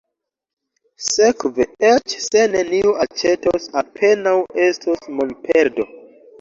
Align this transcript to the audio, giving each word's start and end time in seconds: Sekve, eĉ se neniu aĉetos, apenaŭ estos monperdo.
Sekve, 1.07 1.67
eĉ 1.91 2.17
se 2.29 2.47
neniu 2.55 2.95
aĉetos, 3.05 3.71
apenaŭ 3.85 4.35
estos 4.67 5.09
monperdo. 5.23 5.91